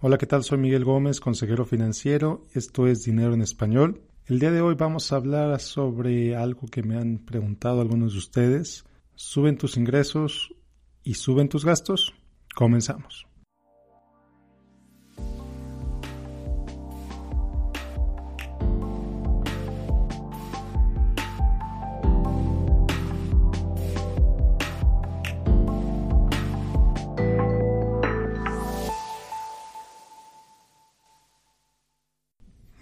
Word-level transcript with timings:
Hola, 0.00 0.16
¿qué 0.16 0.26
tal? 0.26 0.44
Soy 0.44 0.58
Miguel 0.58 0.84
Gómez, 0.84 1.18
consejero 1.18 1.64
financiero. 1.64 2.46
Esto 2.54 2.86
es 2.86 3.02
Dinero 3.02 3.34
en 3.34 3.42
Español. 3.42 4.00
El 4.26 4.38
día 4.38 4.52
de 4.52 4.60
hoy 4.60 4.76
vamos 4.76 5.10
a 5.10 5.16
hablar 5.16 5.58
sobre 5.58 6.36
algo 6.36 6.68
que 6.68 6.84
me 6.84 6.96
han 6.96 7.18
preguntado 7.18 7.80
algunos 7.80 8.12
de 8.12 8.20
ustedes. 8.20 8.84
¿Suben 9.16 9.58
tus 9.58 9.76
ingresos 9.76 10.54
y 11.02 11.14
suben 11.14 11.48
tus 11.48 11.64
gastos? 11.64 12.14
Comenzamos. 12.54 13.27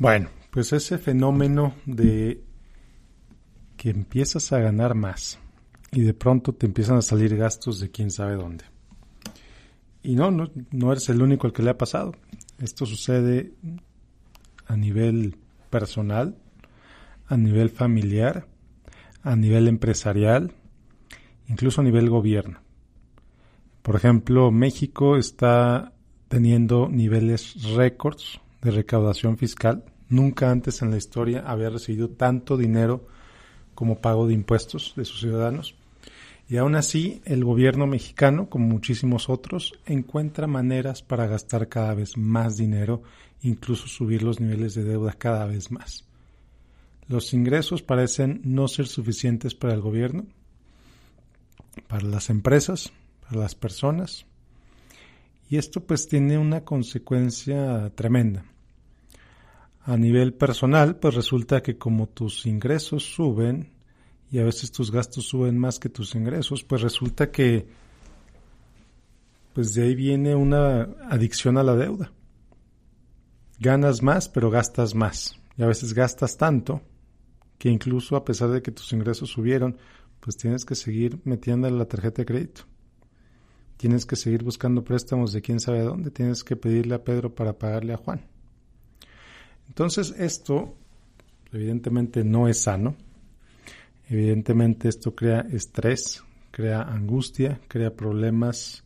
Bueno, 0.07 0.29
pues 0.53 0.73
ese 0.73 0.99
fenómeno 0.99 1.75
de 1.85 2.41
que 3.77 3.91
empiezas 3.91 4.53
a 4.53 4.61
ganar 4.61 4.95
más 4.95 5.41
y 5.91 6.03
de 6.03 6.15
pronto 6.15 6.53
te 6.53 6.67
empiezan 6.67 6.99
a 6.99 7.03
salir 7.03 7.37
gastos 7.37 7.81
de 7.81 7.91
quién 7.91 8.13
sabe 8.13 8.37
dónde. 8.37 8.67
Y 10.05 10.15
no, 10.15 10.31
no, 10.31 10.49
no 10.71 10.93
eres 10.93 11.09
el 11.09 11.23
único 11.23 11.49
al 11.49 11.53
que 11.53 11.65
le 11.65 11.71
ha 11.71 11.77
pasado. 11.77 12.13
Esto 12.61 12.87
sucede 12.87 13.55
a 14.69 14.77
nivel 14.77 15.39
personal, 15.71 16.39
a 17.27 17.37
nivel 17.37 17.71
familiar, 17.71 18.47
a 19.25 19.35
nivel 19.35 19.67
empresarial, 19.67 20.53
incluso 21.49 21.81
a 21.81 21.85
nivel 21.85 22.11
gobierno. 22.11 22.61
Por 23.83 23.97
ejemplo, 23.97 24.53
México 24.53 25.17
está 25.17 25.95
teniendo 26.29 26.89
niveles 26.89 27.61
récords 27.75 28.41
de 28.63 28.71
recaudación 28.71 29.37
fiscal. 29.37 29.83
Nunca 30.09 30.51
antes 30.51 30.83
en 30.83 30.91
la 30.91 30.97
historia 30.97 31.45
había 31.47 31.71
recibido 31.71 32.11
tanto 32.11 32.57
dinero 32.57 33.07
como 33.75 34.01
pago 34.01 34.27
de 34.27 34.35
impuestos 34.35 34.95
de 34.97 35.05
sus 35.05 35.21
ciudadanos. 35.21 35.75
Y 36.49 36.59
aún 36.59 36.77
así, 36.77 37.21
el 37.25 37.45
gobierno 37.45 37.87
mexicano, 37.87 38.49
como 38.49 38.67
muchísimos 38.67 39.29
otros, 39.29 39.75
encuentra 39.85 40.47
maneras 40.47 41.03
para 41.03 41.27
gastar 41.27 41.69
cada 41.69 41.93
vez 41.95 42.17
más 42.17 42.57
dinero, 42.57 43.03
incluso 43.43 43.89
subir 43.89 44.23
los 44.23 44.41
niveles 44.41 44.75
de 44.75 44.85
deuda 44.85 45.13
cada 45.13 45.47
vez 45.47 45.73
más. 45.73 46.05
Los 47.09 47.35
ingresos 47.35 47.83
parecen 47.83 48.41
no 48.45 48.69
ser 48.69 48.87
suficientes 48.87 49.55
para 49.55 49.75
el 49.75 49.81
gobierno, 49.81 50.27
para 51.89 52.07
las 52.07 52.31
empresas, 52.31 52.93
para 53.23 53.41
las 53.41 53.55
personas, 53.55 54.25
y 55.49 55.57
esto 55.59 55.81
pues 55.81 56.09
tiene 56.09 56.39
una 56.39 56.65
consecuencia 56.65 57.91
tremenda. 57.95 58.45
A 59.87 59.97
nivel 59.97 60.35
personal, 60.35 60.97
pues 60.97 61.15
resulta 61.15 61.63
que 61.63 61.79
como 61.79 62.09
tus 62.09 62.45
ingresos 62.45 63.05
suben 63.05 63.71
y 64.33 64.41
a 64.41 64.45
veces 64.45 64.73
tus 64.73 64.91
gastos 64.91 65.29
suben 65.29 65.57
más 65.57 65.79
que 65.79 65.89
tus 65.89 66.17
ingresos, 66.17 66.65
pues 66.65 66.83
resulta 66.83 67.31
que 67.31 67.69
pues 69.55 69.75
de 69.75 69.85
ahí 69.85 69.95
viene 69.95 70.35
una 70.35 70.89
adicción 71.09 71.57
a 71.57 71.63
la 71.63 71.77
deuda. 71.77 72.11
Ganas 73.61 74.03
más, 74.03 74.29
pero 74.29 74.51
gastas 74.51 74.97
más. 74.97 75.41
Y 75.57 75.63
a 75.63 75.67
veces 75.67 75.95
gastas 75.95 76.37
tanto 76.37 76.83
que 77.57 77.69
incluso 77.69 78.17
a 78.17 78.25
pesar 78.25 78.51
de 78.51 78.63
que 78.63 78.73
tus 78.73 78.93
ingresos 78.93 79.31
subieron, 79.31 79.77
pues 80.19 80.37
tienes 80.37 80.65
que 80.65 80.75
seguir 80.75 81.21
metiéndole 81.23 81.79
la 81.79 81.87
tarjeta 81.87 82.23
de 82.23 82.27
crédito. 82.27 82.63
Tienes 83.77 84.05
que 84.05 84.17
seguir 84.17 84.43
buscando 84.43 84.83
préstamos 84.83 85.33
de 85.33 85.43
quién 85.43 85.61
sabe 85.61 85.83
dónde. 85.83 86.11
Tienes 86.11 86.43
que 86.43 86.57
pedirle 86.57 86.97
a 86.97 87.05
Pedro 87.05 87.37
para 87.37 87.57
pagarle 87.57 87.95
a 87.95 87.99
Juan. 87.99 88.36
Entonces 89.69 90.15
esto 90.19 90.75
evidentemente 91.53 92.25
no 92.25 92.49
es 92.49 92.63
sano. 92.63 92.97
Evidentemente 94.09 94.89
esto 94.89 95.15
crea 95.15 95.41
estrés, 95.51 96.23
crea 96.51 96.83
angustia, 96.83 97.61
crea 97.69 97.95
problemas, 97.95 98.85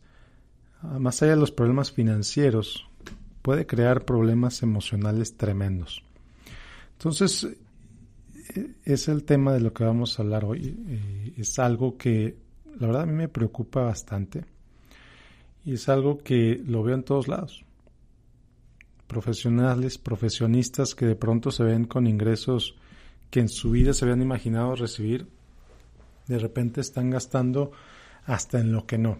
ah, 0.81 0.99
más 0.99 1.21
allá 1.21 1.31
de 1.31 1.39
los 1.39 1.51
problemas 1.51 1.91
financieros, 1.91 2.87
puede 3.41 3.65
crear 3.65 4.03
problemas 4.03 4.63
emocionales 4.63 5.37
tremendos. 5.37 6.03
Entonces, 6.93 7.47
e, 8.55 8.71
es 8.83 9.07
el 9.07 9.23
tema 9.23 9.53
de 9.53 9.59
lo 9.59 9.73
que 9.73 9.83
vamos 9.83 10.17
a 10.17 10.23
hablar 10.23 10.45
hoy. 10.45 10.75
Eh, 10.87 11.33
es 11.37 11.59
algo 11.59 11.97
que 11.97 12.35
la 12.79 12.87
verdad 12.87 13.03
a 13.03 13.05
mí 13.05 13.13
me 13.13 13.27
preocupa 13.27 13.81
bastante 13.81 14.43
y 15.63 15.73
es 15.73 15.87
algo 15.87 16.17
que 16.17 16.59
lo 16.65 16.81
veo 16.81 16.95
en 16.95 17.03
todos 17.03 17.27
lados 17.27 17.63
profesionales, 19.11 19.97
profesionistas 19.97 20.95
que 20.95 21.05
de 21.05 21.17
pronto 21.17 21.51
se 21.51 21.65
ven 21.65 21.83
con 21.83 22.07
ingresos 22.07 22.75
que 23.29 23.41
en 23.41 23.49
su 23.49 23.71
vida 23.71 23.93
se 23.93 24.05
habían 24.05 24.21
imaginado 24.21 24.73
recibir, 24.73 25.27
de 26.27 26.39
repente 26.39 26.79
están 26.79 27.09
gastando 27.09 27.73
hasta 28.25 28.61
en 28.61 28.71
lo 28.71 28.85
que 28.85 28.97
no. 28.97 29.19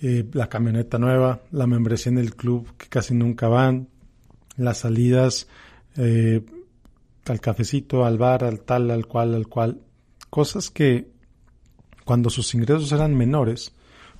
Eh, 0.00 0.28
la 0.32 0.48
camioneta 0.48 0.98
nueva, 0.98 1.42
la 1.52 1.68
membresía 1.68 2.10
en 2.10 2.18
el 2.18 2.34
club 2.34 2.76
que 2.76 2.88
casi 2.88 3.14
nunca 3.14 3.46
van, 3.46 3.86
las 4.56 4.78
salidas 4.78 5.46
eh, 5.96 6.44
al 7.26 7.40
cafecito, 7.40 8.04
al 8.04 8.18
bar, 8.18 8.42
al 8.42 8.62
tal, 8.62 8.90
al 8.90 9.06
cual, 9.06 9.36
al 9.36 9.46
cual. 9.46 9.80
Cosas 10.28 10.70
que 10.70 11.08
cuando 12.04 12.30
sus 12.30 12.52
ingresos 12.52 12.90
eran 12.90 13.14
menores, 13.14 13.72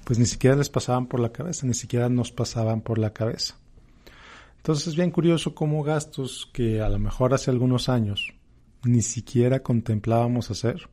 pues 0.05 0.21
ni 0.21 0.27
siquiera 0.27 0.55
les 0.55 0.69
pasaban 0.69 1.09
por 1.09 1.19
la 1.19 1.33
cabeza, 1.33 1.67
ni 1.67 1.75
siquiera 1.75 2.09
nos 2.09 2.31
pasaban 2.31 2.81
por 2.81 2.99
la 2.99 3.13
cabeza. 3.13 3.57
Entonces 4.63 4.87
es 4.87 4.95
bien 4.95 5.11
curioso 5.11 5.57
cómo 5.57 5.83
gastos 5.83 6.49
que 6.53 6.81
a 6.81 6.89
lo 6.89 7.01
mejor 7.01 7.35
hace 7.35 7.51
algunos 7.51 7.89
años 7.89 8.33
ni 8.85 9.03
siquiera 9.03 9.61
contemplábamos 9.61 10.53
hacer, 10.53 10.89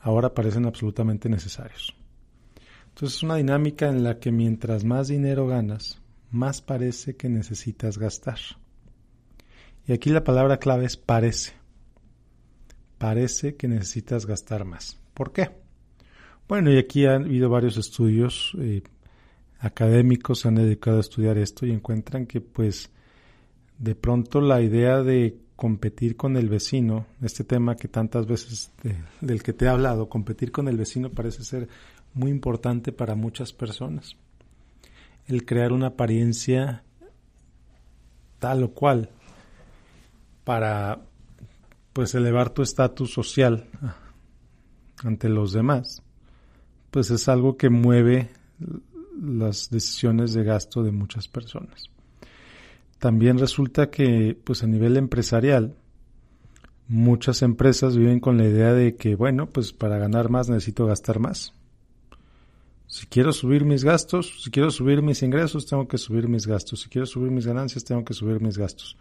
ahora 0.00 0.34
parecen 0.34 0.66
absolutamente 0.66 1.30
necesarios. 1.30 1.96
Entonces 2.88 3.16
es 3.16 3.22
una 3.22 3.36
dinámica 3.36 3.88
en 3.88 4.04
la 4.04 4.18
que 4.18 4.30
mientras 4.30 4.84
más 4.84 5.08
dinero 5.08 5.46
ganas, 5.46 5.98
más 6.30 6.60
parece 6.60 7.16
que 7.16 7.30
necesitas 7.30 7.96
gastar. 7.96 8.38
Y 9.86 9.94
aquí 9.94 10.10
la 10.10 10.22
palabra 10.22 10.58
clave 10.58 10.84
es 10.84 10.98
parece. 10.98 11.54
Parece 12.98 13.56
que 13.56 13.66
necesitas 13.66 14.26
gastar 14.26 14.66
más. 14.66 14.98
¿Por 15.14 15.32
qué? 15.32 15.48
Bueno, 16.48 16.70
y 16.70 16.76
aquí 16.76 17.06
han 17.06 17.24
habido 17.24 17.48
varios 17.48 17.78
estudios 17.78 18.52
eh, 18.58 18.82
académicos 19.60 20.40
se 20.40 20.48
han 20.48 20.56
dedicado 20.56 20.96
a 20.96 21.00
estudiar 21.00 21.38
esto 21.38 21.66
y 21.66 21.70
encuentran 21.70 22.26
que 22.26 22.40
pues 22.40 22.90
de 23.78 23.94
pronto 23.94 24.40
la 24.40 24.60
idea 24.60 25.02
de 25.02 25.38
competir 25.56 26.16
con 26.16 26.36
el 26.36 26.48
vecino, 26.48 27.06
este 27.20 27.44
tema 27.44 27.76
que 27.76 27.86
tantas 27.86 28.26
veces 28.26 28.72
del 29.20 29.42
que 29.42 29.52
te 29.52 29.66
he 29.66 29.68
hablado, 29.68 30.08
competir 30.08 30.52
con 30.52 30.68
el 30.68 30.78
vecino 30.78 31.10
parece 31.10 31.44
ser 31.44 31.68
muy 32.14 32.30
importante 32.30 32.92
para 32.92 33.14
muchas 33.14 33.52
personas. 33.52 34.16
El 35.26 35.44
crear 35.44 35.72
una 35.72 35.88
apariencia 35.88 36.82
tal 38.38 38.62
o 38.64 38.70
cual 38.72 39.10
para 40.44 41.02
pues 41.92 42.14
elevar 42.14 42.50
tu 42.50 42.62
estatus 42.62 43.12
social 43.12 43.68
ante 45.04 45.28
los 45.28 45.52
demás, 45.52 46.02
pues 46.90 47.10
es 47.10 47.28
algo 47.28 47.56
que 47.58 47.68
mueve 47.68 48.30
las 49.20 49.70
decisiones 49.70 50.32
de 50.32 50.44
gasto 50.44 50.82
de 50.82 50.92
muchas 50.92 51.28
personas. 51.28 51.90
También 52.98 53.38
resulta 53.38 53.90
que, 53.90 54.38
pues 54.44 54.62
a 54.62 54.66
nivel 54.66 54.96
empresarial, 54.96 55.74
muchas 56.88 57.42
empresas 57.42 57.96
viven 57.96 58.20
con 58.20 58.36
la 58.36 58.44
idea 58.44 58.72
de 58.72 58.96
que, 58.96 59.14
bueno, 59.14 59.46
pues 59.46 59.72
para 59.72 59.98
ganar 59.98 60.28
más 60.28 60.48
necesito 60.48 60.86
gastar 60.86 61.18
más. 61.18 61.52
Si 62.86 63.06
quiero 63.06 63.32
subir 63.32 63.64
mis 63.64 63.84
gastos, 63.84 64.42
si 64.42 64.50
quiero 64.50 64.70
subir 64.70 65.00
mis 65.00 65.22
ingresos, 65.22 65.64
tengo 65.66 65.86
que 65.86 65.96
subir 65.96 66.28
mis 66.28 66.46
gastos. 66.46 66.80
Si 66.80 66.88
quiero 66.88 67.06
subir 67.06 67.30
mis 67.30 67.46
ganancias, 67.46 67.84
tengo 67.84 68.04
que 68.04 68.14
subir 68.14 68.40
mis 68.40 68.58
gastos. 68.58 68.96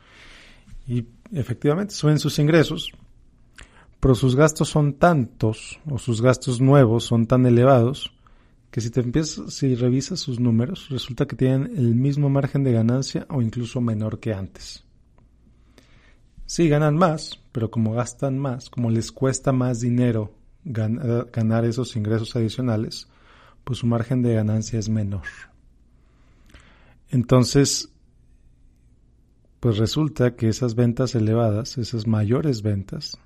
Y 0.87 1.05
efectivamente 1.31 1.95
suben 1.95 2.19
sus 2.19 2.37
ingresos, 2.37 2.91
pero 3.99 4.15
sus 4.15 4.35
gastos 4.35 4.69
son 4.69 4.93
tantos, 4.93 5.79
o 5.89 5.97
sus 5.97 6.21
gastos 6.21 6.61
nuevos 6.61 7.03
son 7.03 7.25
tan 7.25 7.45
elevados, 7.45 8.11
que 8.71 8.81
si 8.81 8.89
te 8.89 8.99
empiezas, 9.01 9.53
si 9.53 9.75
revisas 9.75 10.19
sus 10.19 10.39
números, 10.39 10.89
resulta 10.89 11.25
que 11.25 11.35
tienen 11.35 11.75
el 11.75 11.95
mismo 11.95 12.29
margen 12.29 12.63
de 12.63 12.71
ganancia 12.71 13.25
o 13.29 13.41
incluso 13.41 13.81
menor 13.81 14.19
que 14.19 14.33
antes. 14.33 14.83
Sí, 16.45 16.67
ganan 16.69 16.95
más, 16.95 17.39
pero 17.51 17.69
como 17.71 17.93
gastan 17.93 18.37
más, 18.37 18.69
como 18.69 18.89
les 18.89 19.11
cuesta 19.11 19.51
más 19.51 19.79
dinero 19.79 20.33
ganar 20.63 21.65
esos 21.65 21.95
ingresos 21.95 22.35
adicionales, 22.35 23.07
pues 23.63 23.79
su 23.79 23.87
margen 23.87 24.21
de 24.21 24.33
ganancia 24.33 24.77
es 24.77 24.89
menor. 24.89 25.23
Entonces, 27.09 27.89
pues 29.59 29.77
resulta 29.77 30.35
que 30.35 30.49
esas 30.49 30.75
ventas 30.75 31.15
elevadas, 31.15 31.77
esas 31.77 32.07
mayores 32.07 32.61
ventas, 32.61 33.17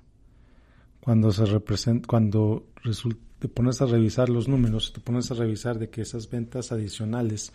cuando 1.00 1.32
se 1.32 1.44
representa, 1.44 2.06
cuando 2.06 2.66
resulta 2.82 3.20
te 3.44 3.48
pones 3.50 3.82
a 3.82 3.84
revisar 3.84 4.30
los 4.30 4.48
números, 4.48 4.94
te 4.94 5.00
pones 5.00 5.30
a 5.30 5.34
revisar 5.34 5.78
de 5.78 5.90
que 5.90 6.00
esas 6.00 6.30
ventas 6.30 6.72
adicionales 6.72 7.52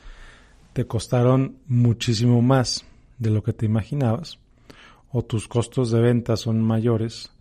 te 0.73 0.85
costaron 0.85 1.57
muchísimo 1.65 2.43
más 2.43 2.85
de 3.17 3.31
lo 3.31 3.41
que 3.41 3.53
te 3.53 3.65
imaginabas, 3.65 4.37
o 5.11 5.23
tus 5.23 5.47
costos 5.47 5.89
de 5.89 5.99
venta 5.99 6.37
son 6.37 6.61
mayores, 6.61 7.31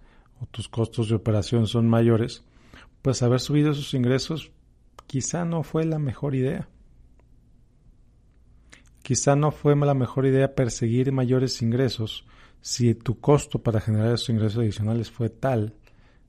o 0.41 0.47
tus 0.47 0.67
costos 0.67 1.11
de 1.11 1.17
operación 1.17 1.67
son 1.67 1.91
mayores, 1.91 2.43
pues 3.03 3.23
haber 3.23 3.41
subido 3.41 3.73
esos 3.73 3.93
ingresos 3.93 4.51
quizá 5.07 5.45
no 5.45 5.63
fue 5.63 5.85
la 5.85 5.99
mejor 5.99 6.35
idea. 6.35 6.71
Quizá 9.03 9.37
no 9.37 9.51
fue 9.51 9.77
la 9.77 9.93
mejor 9.93 10.25
idea 10.25 10.55
perseguir 10.55 11.13
mayores 11.13 11.61
ingresos 11.61 12.25
si 12.63 12.95
tu 12.95 13.21
costo 13.21 13.63
para 13.63 13.83
generar 13.83 14.15
esos 14.15 14.31
ingresos 14.31 14.61
adicionales 14.61 15.11
fue 15.11 15.29
tal 15.29 15.75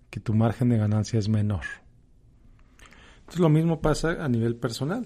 que 0.09 0.19
tu 0.19 0.33
margen 0.33 0.67
de 0.67 0.77
ganancia 0.77 1.17
es 1.17 1.29
menor. 1.29 1.63
Entonces 3.29 3.41
lo 3.41 3.49
mismo 3.49 3.79
pasa 3.79 4.25
a 4.25 4.27
nivel 4.27 4.55
personal. 4.55 5.05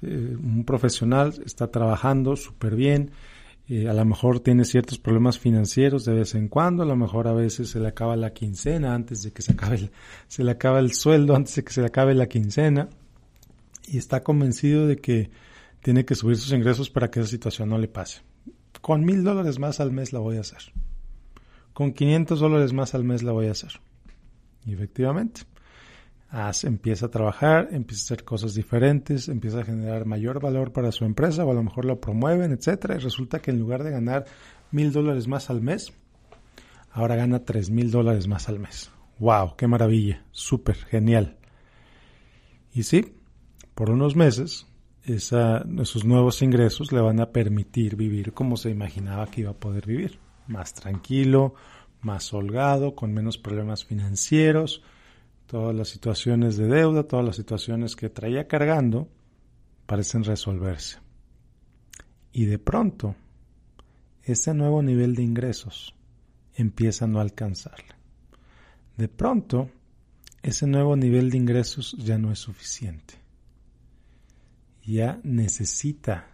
Eh, 0.00 0.34
un 0.42 0.64
profesional 0.64 1.34
está 1.44 1.70
trabajando 1.70 2.36
súper 2.36 2.74
bien, 2.74 3.10
eh, 3.68 3.86
a 3.86 3.92
lo 3.92 4.02
mejor 4.06 4.40
tiene 4.40 4.64
ciertos 4.64 4.98
problemas 4.98 5.38
financieros 5.38 6.06
de 6.06 6.14
vez 6.14 6.34
en 6.34 6.48
cuando, 6.48 6.84
a 6.84 6.86
lo 6.86 6.96
mejor 6.96 7.28
a 7.28 7.34
veces 7.34 7.68
se 7.68 7.80
le 7.80 7.88
acaba 7.88 8.16
la 8.16 8.32
quincena 8.32 8.94
antes 8.94 9.22
de 9.22 9.30
que 9.30 9.42
se 9.42 9.52
acabe 9.52 9.76
el, 9.76 9.90
se 10.26 10.42
le 10.42 10.52
acaba 10.52 10.78
el 10.78 10.94
sueldo 10.94 11.36
antes 11.36 11.56
de 11.56 11.64
que 11.64 11.72
se 11.74 11.82
le 11.82 11.88
acabe 11.88 12.14
la 12.14 12.28
quincena 12.28 12.88
y 13.86 13.98
está 13.98 14.22
convencido 14.22 14.86
de 14.86 14.96
que 14.96 15.28
tiene 15.82 16.06
que 16.06 16.14
subir 16.14 16.38
sus 16.38 16.52
ingresos 16.54 16.88
para 16.88 17.10
que 17.10 17.20
esa 17.20 17.28
situación 17.28 17.68
no 17.68 17.76
le 17.76 17.88
pase. 17.88 18.22
Con 18.80 19.04
mil 19.04 19.22
dólares 19.22 19.58
más 19.58 19.80
al 19.80 19.92
mes 19.92 20.14
la 20.14 20.20
voy 20.20 20.38
a 20.38 20.40
hacer. 20.40 20.72
Con 21.74 21.92
500 21.92 22.40
dólares 22.40 22.72
más 22.72 22.94
al 22.94 23.04
mes 23.04 23.22
la 23.22 23.32
voy 23.32 23.48
a 23.48 23.50
hacer. 23.50 23.72
Y 24.64 24.72
efectivamente, 24.72 25.42
empieza 26.64 27.06
a 27.06 27.10
trabajar, 27.10 27.68
empieza 27.72 28.02
a 28.02 28.04
hacer 28.04 28.24
cosas 28.24 28.54
diferentes, 28.54 29.28
empieza 29.28 29.60
a 29.60 29.64
generar 29.64 30.04
mayor 30.04 30.40
valor 30.40 30.72
para 30.72 30.92
su 30.92 31.04
empresa 31.04 31.44
o 31.44 31.50
a 31.50 31.54
lo 31.54 31.62
mejor 31.62 31.84
lo 31.86 32.00
promueven, 32.00 32.52
etcétera, 32.52 32.96
y 32.96 32.98
resulta 32.98 33.40
que 33.40 33.50
en 33.50 33.58
lugar 33.58 33.82
de 33.82 33.90
ganar 33.90 34.26
mil 34.70 34.92
dólares 34.92 35.28
más 35.28 35.48
al 35.48 35.62
mes, 35.62 35.92
ahora 36.90 37.16
gana 37.16 37.44
tres 37.44 37.70
mil 37.70 37.90
dólares 37.90 38.28
más 38.28 38.48
al 38.48 38.58
mes. 38.58 38.90
¡Wow! 39.18 39.56
¡Qué 39.56 39.66
maravilla! 39.66 40.24
¡Súper! 40.30 40.76
¡Genial! 40.76 41.38
Y 42.72 42.82
sí, 42.82 43.14
por 43.74 43.88
unos 43.88 44.14
meses, 44.14 44.66
esos 45.04 46.04
nuevos 46.04 46.42
ingresos 46.42 46.92
le 46.92 47.00
van 47.00 47.20
a 47.20 47.30
permitir 47.30 47.96
vivir 47.96 48.34
como 48.34 48.56
se 48.58 48.70
imaginaba 48.70 49.26
que 49.26 49.40
iba 49.42 49.52
a 49.52 49.58
poder 49.58 49.86
vivir. 49.86 50.18
Más 50.48 50.74
tranquilo, 50.74 51.54
más 52.02 52.34
holgado, 52.34 52.94
con 52.94 53.14
menos 53.14 53.38
problemas 53.38 53.86
financieros, 53.86 54.82
todas 55.46 55.74
las 55.74 55.88
situaciones 55.88 56.56
de 56.56 56.66
deuda, 56.66 57.04
todas 57.04 57.24
las 57.24 57.36
situaciones 57.36 57.96
que 57.96 58.10
traía 58.10 58.46
cargando, 58.48 59.08
parecen 59.86 60.24
resolverse. 60.24 60.98
Y 62.32 62.44
de 62.44 62.58
pronto, 62.58 63.14
ese 64.22 64.52
nuevo 64.54 64.82
nivel 64.82 65.14
de 65.14 65.22
ingresos 65.22 65.94
empieza 66.54 67.04
a 67.04 67.08
no 67.08 67.20
alcanzarle. 67.20 67.94
De 68.96 69.08
pronto, 69.08 69.70
ese 70.42 70.66
nuevo 70.66 70.96
nivel 70.96 71.30
de 71.30 71.38
ingresos 71.38 71.96
ya 71.98 72.18
no 72.18 72.32
es 72.32 72.38
suficiente. 72.38 73.14
Ya 74.84 75.20
necesita 75.22 76.28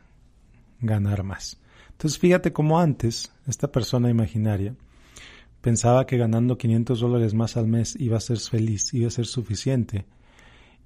ganar 0.80 1.22
más. 1.22 1.58
Entonces 1.90 2.18
fíjate 2.18 2.52
cómo 2.52 2.80
antes 2.80 3.32
esta 3.46 3.70
persona 3.70 4.10
imaginaria 4.10 4.74
pensaba 5.62 6.06
que 6.06 6.18
ganando 6.18 6.58
500 6.58 7.00
dólares 7.00 7.32
más 7.32 7.56
al 7.56 7.68
mes 7.68 7.96
iba 7.98 8.18
a 8.18 8.20
ser 8.20 8.38
feliz, 8.38 8.92
iba 8.92 9.06
a 9.06 9.10
ser 9.10 9.26
suficiente. 9.26 10.04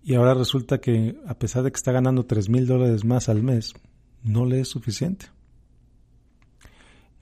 Y 0.05 0.15
ahora 0.15 0.35
resulta 0.35 0.79
que 0.81 1.17
a 1.27 1.37
pesar 1.37 1.65
de 1.65 1.73
que 1.73 1.77
está 1.77 1.91
ganando 1.91 2.27
3 2.27 2.49
mil 2.49 2.67
dólares 2.67 3.05
más 3.05 3.29
al 3.29 3.43
mes, 3.43 3.73
no 4.23 4.45
le 4.45 4.61
es 4.61 4.69
suficiente. 4.69 5.27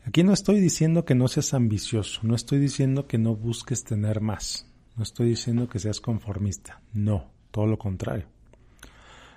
Aquí 0.05 0.23
no 0.23 0.35
estoy 0.35 0.61
diciendo 0.61 1.07
que 1.07 1.15
no 1.15 1.29
seas 1.29 1.55
ambicioso, 1.55 2.21
no 2.25 2.35
estoy 2.35 2.59
diciendo 2.59 3.07
que 3.07 3.17
no 3.17 3.35
busques 3.35 3.85
tener 3.85 4.21
más, 4.21 4.67
no 4.97 5.03
estoy 5.03 5.31
diciendo 5.31 5.67
que 5.67 5.79
seas 5.79 6.01
conformista, 6.01 6.83
no, 6.93 7.31
todo 7.51 7.67
lo 7.67 7.79
contrario. 7.79 8.27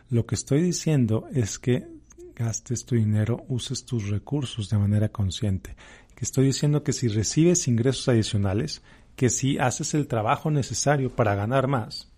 Lo 0.09 0.25
que 0.25 0.35
estoy 0.35 0.61
diciendo 0.61 1.29
es 1.31 1.57
que 1.57 1.87
gastes 2.35 2.85
tu 2.85 2.95
dinero, 2.95 3.45
uses 3.47 3.85
tus 3.85 4.09
recursos 4.09 4.69
de 4.69 4.77
manera 4.77 5.07
consciente 5.09 5.77
que 6.17 6.25
estoy 6.25 6.47
diciendo 6.47 6.81
que 6.81 6.93
si 6.93 7.09
recibes 7.09 7.67
ingresos 7.67 8.09
adicionales, 8.09 8.81
que 9.15 9.29
si 9.29 9.59
haces 9.59 9.93
el 9.93 10.07
trabajo 10.07 10.49
necesario 10.49 11.15
para 11.15 11.35
ganar 11.35 11.67
más, 11.67 12.11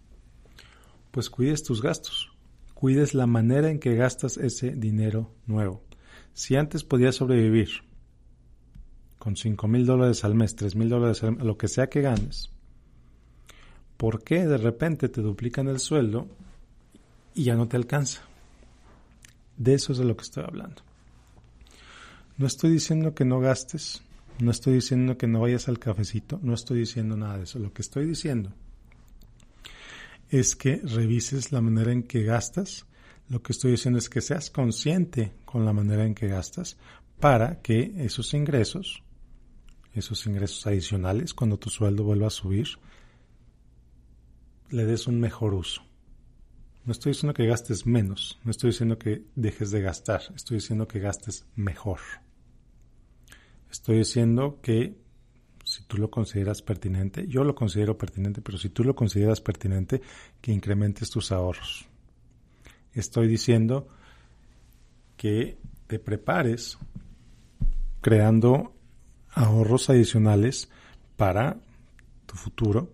pues 1.11 1.29
cuides 1.29 1.63
tus 1.63 1.81
gastos, 1.81 2.31
cuides 2.73 3.13
la 3.13 3.27
manera 3.27 3.69
en 3.69 3.77
que 3.77 3.95
gastas 3.95 4.37
ese 4.37 4.71
dinero 4.71 5.33
nuevo. 5.47 5.83
Si 6.33 6.55
antes 6.55 6.85
podías 6.85 7.15
sobrevivir 7.15 7.67
con 9.17 9.35
5 9.35 9.67
mil 9.67 9.85
dólares 9.85 10.23
al 10.23 10.33
mes, 10.33 10.55
3 10.55 10.77
mil 10.77 10.87
dólares 10.87 11.21
al 11.23 11.33
mes, 11.33 11.43
lo 11.43 11.57
que 11.57 11.67
sea 11.67 11.89
que 11.89 11.99
ganes, 11.99 12.53
¿por 13.97 14.23
qué 14.23 14.47
de 14.47 14.59
repente 14.59 15.09
te 15.09 15.19
duplican 15.19 15.67
el 15.67 15.79
sueldo 15.79 16.25
y 17.35 17.43
ya 17.43 17.55
no 17.55 17.67
te 17.67 17.75
alcanza? 17.75 18.21
De 19.57 19.73
eso 19.73 19.91
es 19.91 19.97
de 19.97 20.05
lo 20.05 20.15
que 20.15 20.23
estoy 20.23 20.45
hablando. 20.45 20.88
No 22.39 22.47
estoy 22.47 22.71
diciendo 22.71 23.13
que 23.13 23.25
no 23.25 23.41
gastes, 23.41 24.01
no 24.39 24.51
estoy 24.51 24.75
diciendo 24.75 25.17
que 25.17 25.27
no 25.27 25.41
vayas 25.41 25.67
al 25.67 25.77
cafecito, 25.77 26.39
no 26.41 26.53
estoy 26.53 26.79
diciendo 26.79 27.17
nada 27.17 27.37
de 27.37 27.43
eso. 27.43 27.59
Lo 27.59 27.73
que 27.73 27.81
estoy 27.81 28.05
diciendo 28.05 28.53
es 30.29 30.55
que 30.55 30.77
revises 30.77 31.51
la 31.51 31.59
manera 31.59 31.91
en 31.91 32.03
que 32.03 32.23
gastas. 32.23 32.85
Lo 33.27 33.41
que 33.41 33.51
estoy 33.51 33.71
diciendo 33.71 33.99
es 33.99 34.09
que 34.09 34.21
seas 34.21 34.49
consciente 34.49 35.33
con 35.43 35.65
la 35.65 35.73
manera 35.73 36.05
en 36.05 36.15
que 36.15 36.29
gastas 36.29 36.77
para 37.19 37.61
que 37.61 37.91
esos 37.97 38.33
ingresos, 38.33 39.03
esos 39.93 40.25
ingresos 40.25 40.65
adicionales, 40.65 41.33
cuando 41.33 41.59
tu 41.59 41.69
sueldo 41.69 42.05
vuelva 42.05 42.27
a 42.27 42.29
subir, 42.29 42.69
le 44.69 44.85
des 44.85 45.07
un 45.07 45.19
mejor 45.19 45.53
uso. 45.53 45.81
No 46.85 46.93
estoy 46.93 47.11
diciendo 47.11 47.33
que 47.33 47.47
gastes 47.47 47.85
menos, 47.85 48.39
no 48.45 48.51
estoy 48.51 48.69
diciendo 48.69 48.97
que 48.97 49.25
dejes 49.35 49.71
de 49.71 49.81
gastar, 49.81 50.21
estoy 50.33 50.55
diciendo 50.55 50.87
que 50.87 51.01
gastes 51.01 51.45
mejor. 51.57 51.99
Estoy 53.71 53.97
diciendo 53.97 54.59
que 54.61 54.97
si 55.63 55.83
tú 55.83 55.97
lo 55.97 56.09
consideras 56.09 56.61
pertinente, 56.61 57.27
yo 57.27 57.43
lo 57.43 57.53
considero 57.53 57.97
pertinente, 57.97 58.41
pero 58.41 58.57
si 58.57 58.69
tú 58.69 58.83
lo 58.83 58.95
consideras 58.95 59.39
pertinente, 59.39 60.01
que 60.41 60.51
incrementes 60.51 61.11
tus 61.11 61.31
ahorros. 61.31 61.87
Estoy 62.93 63.27
diciendo 63.27 63.87
que 65.15 65.59
te 65.85 65.99
prepares 65.99 66.77
creando 68.01 68.73
ahorros 69.31 69.89
adicionales 69.89 70.69
para 71.17 71.59
tu 72.25 72.35
futuro, 72.35 72.91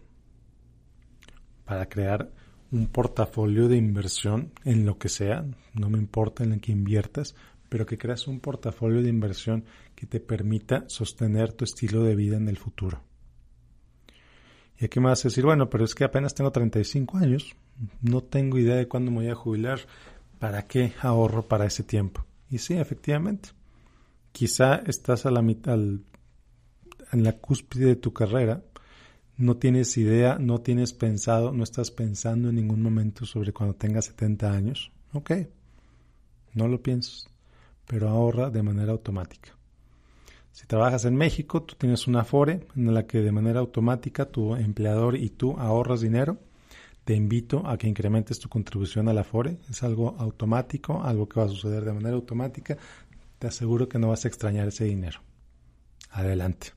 para 1.64 1.88
crear 1.88 2.32
un 2.72 2.88
portafolio 2.88 3.68
de 3.68 3.78
inversión 3.78 4.52
en 4.66 4.86
lo 4.86 4.98
que 4.98 5.08
sea, 5.08 5.46
no 5.74 5.90
me 5.90 5.98
importa 5.98 6.44
en 6.44 6.52
lo 6.52 6.60
que 6.60 6.72
inviertas, 6.72 7.36
pero 7.76 7.86
que 7.86 7.98
creas 7.98 8.26
un 8.26 8.40
portafolio 8.40 9.04
de 9.04 9.10
inversión 9.10 9.66
que 9.96 10.06
te 10.06 10.22
permita 10.22 10.86
sostener 10.88 11.52
tu 11.52 11.66
estilo 11.66 12.04
de 12.04 12.16
vida 12.16 12.38
en 12.38 12.48
el 12.48 12.56
futuro. 12.56 13.04
Y 14.80 14.86
aquí 14.86 15.02
me 15.02 15.08
vas 15.08 15.26
a 15.26 15.28
decir, 15.28 15.44
bueno, 15.44 15.70
pero 15.70 15.84
es 15.84 15.94
que 15.94 16.06
apenas 16.06 16.34
tengo 16.34 16.54
35 16.54 17.18
años, 17.18 17.54
no 18.02 18.24
tengo 18.24 18.58
idea 18.60 18.78
de 18.78 18.88
cuándo 18.88 19.12
me 19.12 19.18
voy 19.18 19.28
a 19.28 19.36
jubilar, 19.36 19.82
¿para 20.40 20.68
qué 20.68 20.94
ahorro 21.02 21.50
para 21.50 21.66
ese 21.66 21.84
tiempo? 21.84 22.26
Y 22.50 22.60
sí, 22.60 22.76
efectivamente, 22.76 23.50
quizá 24.32 24.76
estás 24.76 25.26
a 25.26 25.32
la 25.32 25.42
mitad, 25.42 25.78
en 25.78 26.00
la 27.12 27.34
cúspide 27.34 27.88
de 27.88 27.96
tu 27.98 28.14
carrera, 28.14 28.64
no 29.36 29.58
tienes 29.58 29.98
idea, 29.98 30.38
no 30.40 30.62
tienes 30.62 30.94
pensado, 30.94 31.52
no 31.52 31.66
estás 31.66 31.92
pensando 31.92 32.48
en 32.48 32.56
ningún 32.56 32.82
momento 32.82 33.26
sobre 33.26 33.52
cuando 33.52 33.76
tengas 33.76 34.06
70 34.06 34.50
años. 34.50 34.94
Ok, 35.12 35.32
no 36.54 36.70
lo 36.70 36.82
piensas 36.82 37.35
pero 37.88 38.10
ahorra 38.10 38.50
de 38.50 38.64
manera 38.64 38.92
automática. 38.92 39.56
Si 40.52 40.68
trabajas 40.68 41.04
en 41.04 41.16
México, 41.16 41.64
tú 41.64 41.76
tienes 41.76 42.08
una 42.08 42.22
Afore 42.22 42.66
en 42.76 42.94
la 42.94 43.06
que 43.06 43.20
de 43.20 43.32
manera 43.32 43.60
automática 43.60 44.26
tu 44.26 44.56
empleador 44.56 45.18
y 45.18 45.30
tú 45.30 45.58
ahorras 45.60 46.00
dinero. 46.00 46.38
Te 47.04 47.14
invito 47.14 47.68
a 47.68 47.78
que 47.78 47.88
incrementes 47.88 48.40
tu 48.40 48.48
contribución 48.48 49.10
a 49.10 49.14
la 49.14 49.22
Afore. 49.22 49.58
Es 49.70 49.84
algo 49.84 50.16
automático, 50.18 51.04
algo 51.04 51.28
que 51.28 51.42
va 51.42 51.46
a 51.46 51.50
suceder 51.50 51.84
de 51.84 51.92
manera 51.92 52.16
automática. 52.16 52.78
Te 53.38 53.48
aseguro 53.48 53.90
que 53.90 54.00
no 54.00 54.08
vas 54.08 54.24
a 54.24 54.30
extrañar 54.30 54.70
ese 54.70 54.86
dinero. 54.86 55.20
Adelante. 56.10 56.68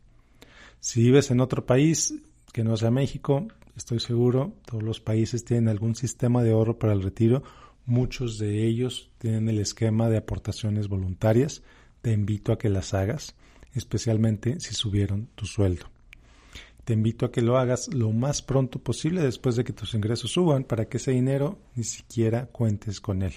Si 0.81 1.01
vives 1.01 1.31
en 1.31 1.41
otro 1.41 1.65
país 1.65 2.15
que 2.53 2.65
no 2.65 2.77
sea 2.77 2.91
México, 2.91 3.47
estoy 3.77 4.01
seguro, 4.01 4.55
todos 4.67 4.83
los 4.83 4.99
países 5.01 5.45
tienen 5.45 5.69
algún 5.69 5.95
sistema 5.95 6.43
de 6.43 6.51
ahorro 6.51 6.81
para 6.81 6.95
el 6.95 7.03
retiro 7.03 7.45
Muchos 7.89 8.37
de 8.37 8.67
ellos 8.67 9.09
tienen 9.17 9.49
el 9.49 9.59
esquema 9.59 10.11
de 10.11 10.19
aportaciones 10.19 10.89
voluntarias. 10.89 11.63
Te 12.03 12.13
invito 12.13 12.53
a 12.53 12.59
que 12.59 12.69
las 12.69 12.93
hagas, 12.93 13.35
especialmente 13.73 14.61
si 14.61 14.75
subieron 14.75 15.31
tu 15.35 15.47
sueldo. 15.47 15.87
Te 16.85 16.93
invito 16.93 17.25
a 17.25 17.33
que 17.33 17.41
lo 17.41 17.57
hagas 17.57 17.89
lo 17.95 18.13
más 18.13 18.43
pronto 18.43 18.79
posible 18.79 19.23
después 19.23 19.57
de 19.57 19.65
que 19.65 19.73
tus 19.73 19.95
ingresos 19.95 20.33
suban 20.33 20.65
para 20.65 20.85
que 20.85 20.99
ese 20.99 21.13
dinero 21.13 21.59
ni 21.77 21.85
siquiera 21.85 22.45
cuentes 22.49 23.01
con 23.01 23.23
él. 23.23 23.33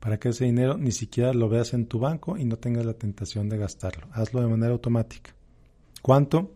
para 0.00 0.18
que 0.18 0.30
ese 0.30 0.44
dinero 0.44 0.76
ni 0.76 0.92
siquiera 0.92 1.32
lo 1.32 1.48
veas 1.48 1.74
en 1.74 1.86
tu 1.86 1.98
banco 1.98 2.36
y 2.36 2.44
no 2.44 2.56
tengas 2.58 2.84
la 2.84 2.94
tentación 2.94 3.48
de 3.48 3.58
gastarlo. 3.58 4.08
Hazlo 4.12 4.40
de 4.40 4.48
manera 4.48 4.72
automática. 4.72 5.34
¿Cuánto? 6.02 6.52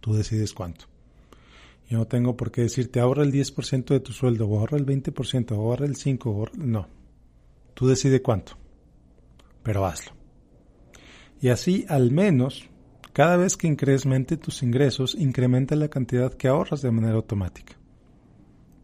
Tú 0.00 0.14
decides 0.14 0.52
cuánto. 0.52 0.89
Yo 1.90 1.98
no 1.98 2.06
tengo 2.06 2.36
por 2.36 2.52
qué 2.52 2.62
decirte 2.62 3.00
ahorra 3.00 3.24
el 3.24 3.32
10% 3.32 3.86
de 3.86 3.98
tu 3.98 4.12
sueldo, 4.12 4.46
o 4.46 4.60
ahorra 4.60 4.78
el 4.78 4.86
20%, 4.86 5.50
o 5.50 5.54
ahorra 5.56 5.86
el 5.86 5.96
5%, 5.96 6.52
no. 6.54 6.86
Tú 7.74 7.88
decides 7.88 8.20
cuánto, 8.20 8.52
pero 9.64 9.84
hazlo. 9.84 10.12
Y 11.40 11.48
así, 11.48 11.84
al 11.88 12.12
menos, 12.12 12.70
cada 13.12 13.36
vez 13.36 13.56
que 13.56 13.66
incremente 13.66 14.36
tus 14.36 14.62
ingresos, 14.62 15.16
incrementa 15.16 15.74
la 15.74 15.88
cantidad 15.88 16.32
que 16.32 16.46
ahorras 16.46 16.80
de 16.80 16.92
manera 16.92 17.14
automática. 17.14 17.76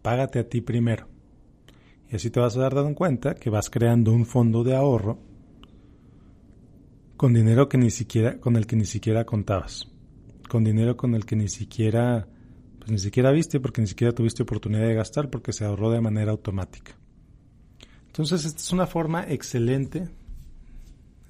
Págate 0.02 0.40
a 0.40 0.48
ti 0.48 0.60
primero. 0.60 1.06
Y 2.10 2.16
así 2.16 2.30
te 2.30 2.40
vas 2.40 2.56
a 2.56 2.60
dar 2.60 2.74
dando 2.74 2.96
cuenta 2.96 3.36
que 3.36 3.50
vas 3.50 3.70
creando 3.70 4.12
un 4.12 4.26
fondo 4.26 4.64
de 4.64 4.74
ahorro 4.74 5.20
con 7.16 7.32
dinero 7.32 7.68
que 7.68 7.78
ni 7.78 7.90
siquiera, 7.90 8.40
con 8.40 8.56
el 8.56 8.66
que 8.66 8.74
ni 8.74 8.84
siquiera 8.84 9.24
contabas. 9.24 9.88
Con 10.48 10.64
dinero 10.64 10.96
con 10.96 11.14
el 11.14 11.24
que 11.24 11.36
ni 11.36 11.48
siquiera, 11.48 12.28
ni 12.86 12.98
siquiera 12.98 13.32
viste 13.32 13.60
porque 13.60 13.80
ni 13.80 13.86
siquiera 13.86 14.14
tuviste 14.14 14.42
oportunidad 14.42 14.86
de 14.86 14.94
gastar 14.94 15.30
porque 15.30 15.52
se 15.52 15.64
ahorró 15.64 15.90
de 15.90 16.00
manera 16.00 16.30
automática. 16.30 16.96
Entonces, 18.06 18.44
esta 18.44 18.60
es 18.60 18.72
una 18.72 18.86
forma 18.86 19.24
excelente, 19.28 20.08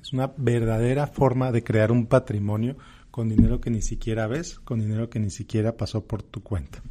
es 0.01 0.13
una 0.13 0.33
verdadera 0.37 1.07
forma 1.07 1.51
de 1.51 1.65
crear 1.65 1.91
un 1.91 2.07
patrimonio 2.07 2.77
con 3.11 3.29
dinero 3.29 3.61
que 3.61 3.71
ni 3.71 3.83
siquiera 3.83 4.27
ves, 4.27 4.61
con 4.61 4.79
dinero 4.79 5.09
que 5.09 5.19
ni 5.19 5.31
siquiera 5.31 5.77
pasó 5.77 6.05
por 6.05 6.23
tu 6.23 6.43
cuenta. 6.43 6.83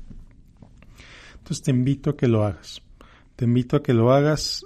Entonces 1.37 1.61
te 1.61 1.71
invito 1.71 2.09
a 2.09 2.17
que 2.17 2.27
lo 2.27 2.43
hagas. 2.43 2.81
Te 3.35 3.45
invito 3.45 3.77
a 3.77 3.83
que 3.83 3.93
lo 3.93 4.11
hagas 4.11 4.65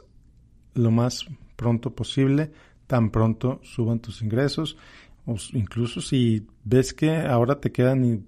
lo 0.74 0.92
más 0.92 1.26
pronto 1.58 1.94
posible, 1.94 2.52
tan 2.88 3.12
pronto 3.12 3.60
suban 3.64 4.00
tus 4.00 4.22
ingresos, 4.22 4.78
o 5.26 5.36
incluso 5.52 6.00
si 6.00 6.48
ves 6.64 6.94
que 6.94 7.18
ahora 7.18 7.60
te 7.60 7.74
quedan 7.74 8.06
y 8.06 8.24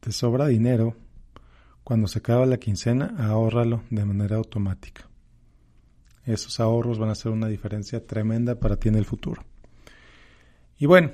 te 0.00 0.10
sobra 0.10 0.48
dinero, 0.48 0.96
cuando 1.84 2.08
se 2.08 2.18
acaba 2.18 2.46
la 2.46 2.56
quincena, 2.56 3.14
ahórralo 3.18 3.82
de 3.90 4.04
manera 4.06 4.36
automática. 4.36 5.08
Esos 6.24 6.58
ahorros 6.58 6.98
van 6.98 7.10
a 7.10 7.12
hacer 7.12 7.30
una 7.30 7.48
diferencia 7.48 8.06
tremenda 8.06 8.58
para 8.58 8.76
ti 8.76 8.88
en 8.88 8.94
el 8.94 9.04
futuro. 9.04 9.44
Y 10.78 10.86
bueno, 10.86 11.12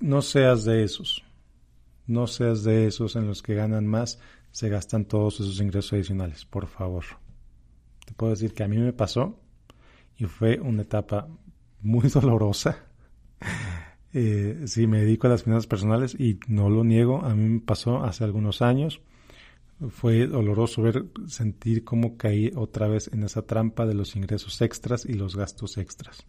no 0.00 0.22
seas 0.22 0.64
de 0.64 0.82
esos. 0.82 1.22
No 2.06 2.26
seas 2.26 2.64
de 2.64 2.86
esos 2.86 3.14
en 3.16 3.26
los 3.26 3.42
que 3.42 3.54
ganan 3.54 3.86
más, 3.86 4.18
se 4.50 4.70
gastan 4.70 5.04
todos 5.04 5.40
esos 5.40 5.60
ingresos 5.60 5.92
adicionales, 5.92 6.46
por 6.46 6.66
favor. 6.66 7.04
Te 8.06 8.14
puedo 8.14 8.30
decir 8.30 8.54
que 8.54 8.64
a 8.64 8.68
mí 8.68 8.78
me 8.78 8.94
pasó 8.94 9.38
y 10.16 10.24
fue 10.24 10.58
una 10.58 10.82
etapa 10.82 11.28
muy 11.82 12.08
dolorosa. 12.12 12.86
Eh, 14.14 14.62
sí, 14.66 14.86
me 14.86 15.00
dedico 15.00 15.26
a 15.26 15.30
las 15.30 15.42
finanzas 15.42 15.66
personales 15.66 16.14
y 16.18 16.40
no 16.48 16.70
lo 16.70 16.84
niego, 16.84 17.22
a 17.22 17.34
mí 17.34 17.48
me 17.48 17.60
pasó 17.60 18.02
hace 18.02 18.24
algunos 18.24 18.62
años. 18.62 19.02
Fue 19.90 20.26
doloroso 20.26 20.82
ver, 20.82 21.06
sentir 21.26 21.84
cómo 21.84 22.16
caí 22.16 22.52
otra 22.54 22.88
vez 22.88 23.10
en 23.12 23.24
esa 23.24 23.42
trampa 23.42 23.86
de 23.86 23.94
los 23.94 24.16
ingresos 24.16 24.60
extras 24.62 25.04
y 25.04 25.14
los 25.14 25.36
gastos 25.36 25.76
extras. 25.78 26.24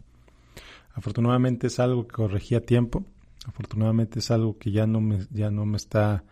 Afortunadamente 0.92 1.68
es 1.68 1.78
algo 1.80 2.06
que 2.06 2.14
corregí 2.14 2.54
a 2.54 2.64
tiempo 2.64 3.04
Afortunadamente 3.44 4.20
es 4.20 4.30
algo 4.30 4.58
que 4.58 4.70
ya 4.70 4.86
no 4.86 5.00
me, 5.00 5.26
ya 5.30 5.50
no 5.50 5.66
me 5.66 5.76
está 5.76 6.24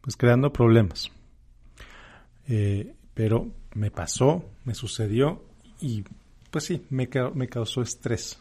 pues 0.00 0.16
creando 0.16 0.52
problemas. 0.52 1.10
Eh, 2.46 2.94
pero 3.14 3.50
me 3.74 3.90
pasó, 3.90 4.44
me 4.64 4.74
sucedió 4.74 5.44
y 5.80 6.04
pues 6.50 6.64
sí, 6.64 6.86
me, 6.90 7.08
me 7.34 7.48
causó 7.48 7.82
estrés, 7.82 8.38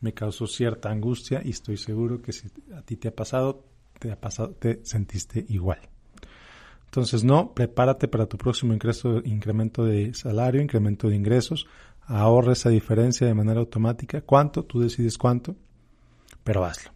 me 0.00 0.12
causó 0.12 0.46
cierta 0.46 0.90
angustia 0.90 1.42
y 1.44 1.50
estoy 1.50 1.76
seguro 1.76 2.22
que 2.22 2.32
si 2.32 2.48
a 2.74 2.82
ti 2.82 2.96
te 2.96 3.08
ha 3.08 3.14
pasado, 3.14 3.64
te 3.98 4.12
ha 4.12 4.20
pasado, 4.20 4.50
te 4.50 4.84
sentiste 4.84 5.44
igual. 5.48 5.80
Entonces 6.90 7.24
no, 7.24 7.54
prepárate 7.54 8.08
para 8.08 8.26
tu 8.26 8.36
próximo 8.36 8.72
ingreso, 8.72 9.22
incremento 9.24 9.84
de 9.84 10.12
salario, 10.12 10.60
incremento 10.60 11.08
de 11.08 11.16
ingresos, 11.16 11.66
ahorra 12.02 12.52
esa 12.52 12.68
diferencia 12.68 13.26
de 13.26 13.34
manera 13.34 13.60
automática. 13.60 14.20
¿Cuánto? 14.20 14.64
Tú 14.64 14.80
decides 14.80 15.16
cuánto 15.16 15.56
pero 16.44 16.64
hazlo. 16.64 16.90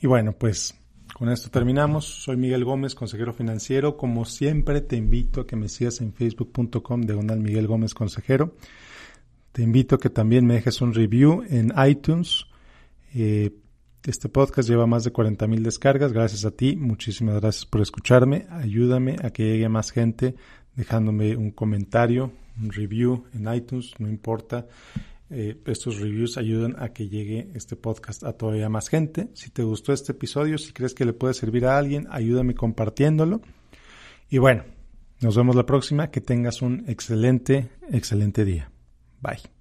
Y 0.00 0.06
bueno, 0.06 0.32
pues 0.32 0.74
con 1.14 1.28
esto 1.28 1.50
terminamos. 1.50 2.04
Soy 2.04 2.36
Miguel 2.36 2.64
Gómez, 2.64 2.94
consejero 2.94 3.32
financiero. 3.32 3.96
Como 3.96 4.24
siempre, 4.24 4.80
te 4.80 4.96
invito 4.96 5.42
a 5.42 5.46
que 5.46 5.56
me 5.56 5.68
sigas 5.68 6.00
en 6.00 6.12
facebook.com 6.12 7.02
de 7.02 7.14
Donald 7.14 7.42
Miguel 7.42 7.66
Gómez 7.66 7.94
Consejero. 7.94 8.54
Te 9.52 9.62
invito 9.62 9.96
a 9.96 9.98
que 9.98 10.10
también 10.10 10.46
me 10.46 10.54
dejes 10.54 10.80
un 10.80 10.94
review 10.94 11.44
en 11.48 11.72
iTunes. 11.88 12.46
Eh, 13.14 13.52
este 14.08 14.28
podcast 14.28 14.68
lleva 14.68 14.86
más 14.86 15.04
de 15.04 15.12
40 15.12 15.46
mil 15.46 15.62
descargas. 15.62 16.12
Gracias 16.12 16.44
a 16.44 16.50
ti. 16.50 16.76
Muchísimas 16.76 17.40
gracias 17.40 17.66
por 17.66 17.82
escucharme. 17.82 18.46
Ayúdame 18.50 19.16
a 19.22 19.30
que 19.30 19.44
llegue 19.44 19.68
más 19.68 19.90
gente 19.90 20.34
dejándome 20.74 21.36
un 21.36 21.50
comentario, 21.50 22.32
un 22.56 22.70
review 22.70 23.24
en 23.34 23.52
iTunes, 23.52 23.92
no 23.98 24.08
importa. 24.08 24.66
Eh, 25.28 25.60
estos 25.66 25.98
reviews 25.98 26.38
ayudan 26.38 26.76
a 26.78 26.94
que 26.94 27.08
llegue 27.08 27.50
este 27.54 27.76
podcast 27.76 28.24
a 28.24 28.32
todavía 28.32 28.68
más 28.68 28.88
gente. 28.88 29.28
Si 29.34 29.50
te 29.50 29.62
gustó 29.62 29.92
este 29.92 30.12
episodio, 30.12 30.56
si 30.56 30.72
crees 30.72 30.94
que 30.94 31.04
le 31.04 31.12
puede 31.12 31.34
servir 31.34 31.66
a 31.66 31.76
alguien, 31.76 32.06
ayúdame 32.10 32.54
compartiéndolo. 32.54 33.42
Y 34.30 34.38
bueno, 34.38 34.64
nos 35.20 35.36
vemos 35.36 35.54
la 35.54 35.66
próxima. 35.66 36.10
Que 36.10 36.20
tengas 36.20 36.62
un 36.62 36.84
excelente, 36.88 37.68
excelente 37.90 38.44
día. 38.44 38.70
Bye. 39.20 39.57